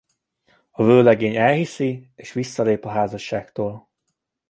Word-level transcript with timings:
A 0.71 0.83
vőlegény 0.83 1.35
elhiszi 1.35 2.11
és 2.15 2.33
visszalép 2.33 2.85
a 2.85 2.89
házasságtól. 2.89 3.89